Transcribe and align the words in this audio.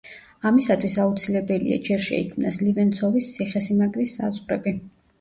ამისათვის 0.51 0.95
აუცილებელია 1.03 1.77
ჯერ 1.89 2.03
შეიქმნას 2.07 2.59
ლივენცოვის 2.65 3.31
ციხესიმაგრის 3.39 4.21
საზღვრები. 4.23 4.79